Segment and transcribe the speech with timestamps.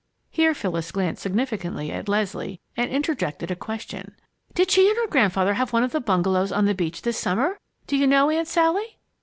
[0.31, 4.15] Here Phyllis glanced significantly at Leslie and interjected a question.
[4.55, 7.59] "Did she and her grandfather have one of the bungalows on the beach this summer,
[7.85, 8.97] do you know, Aunt Sally?"